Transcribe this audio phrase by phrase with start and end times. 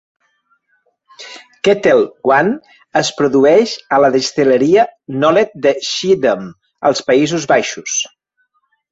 [1.65, 1.99] Ketel
[2.29, 2.47] One
[3.01, 4.85] es produeix a la destil·leria
[5.25, 6.47] Nolet de Schiedam,
[6.91, 7.99] als Països Baixos.